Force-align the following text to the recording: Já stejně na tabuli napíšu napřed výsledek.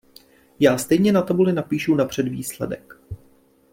Já 0.59 0.77
stejně 0.77 1.11
na 1.11 1.21
tabuli 1.21 1.53
napíšu 1.53 1.95
napřed 1.95 2.27
výsledek. 2.27 2.93